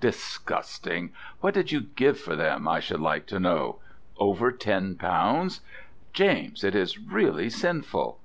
Disgusting. 0.00 1.12
What 1.40 1.54
did 1.54 1.72
you 1.72 1.80
give 1.80 2.20
for 2.20 2.36
them, 2.36 2.68
I 2.68 2.78
should 2.78 3.00
like 3.00 3.26
to 3.26 3.40
know? 3.40 3.80
Over 4.16 4.52
Ten 4.52 4.94
Pounds? 4.94 5.60
James, 6.12 6.62
it 6.62 6.76
is 6.76 7.00
really 7.00 7.50
sinful. 7.50 8.20